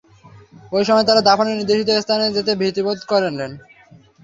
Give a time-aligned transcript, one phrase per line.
[0.71, 3.51] ঐ সময় তারা দাফনের নির্দেশিত স্থানে যেতে ভীতিবোধ করলেন।